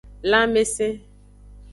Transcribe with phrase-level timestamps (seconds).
[0.31, 0.87] Lanmese.